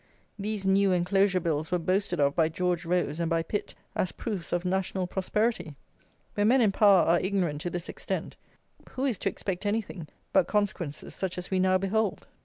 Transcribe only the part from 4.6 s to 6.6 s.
national prosperity! When men